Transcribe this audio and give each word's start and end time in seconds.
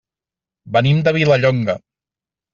Venim 0.77 1.03
de 1.09 1.13
Vilallonga. 1.19 1.79